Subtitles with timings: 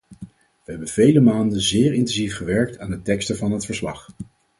[0.65, 4.07] We hebben vele maanden zeer intensief gewerkt aan de teksten van het verslag.